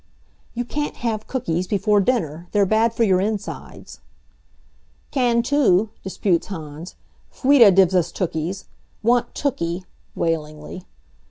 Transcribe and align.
"You 0.55 0.65
can't 0.65 0.95
have 0.95 1.27
cookies 1.27 1.67
before 1.67 1.99
dinner. 2.01 2.47
They're 2.53 2.65
bad 2.65 2.91
for 2.91 3.03
your 3.03 3.21
insides." 3.21 3.99
"Can 5.11 5.43
too," 5.43 5.89
disputes 6.01 6.47
Hans. 6.47 6.95
"Fwieda 7.31 7.69
dives 7.75 7.93
us 7.93 8.11
tookies. 8.11 8.65
Want 9.03 9.35
tooky!" 9.35 9.83
wailingly. 10.15 10.85